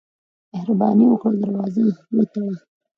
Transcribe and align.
مهرباني 0.51 1.05
وکړه، 1.09 1.35
دروازه 1.41 1.83
وتړه. 2.15 2.53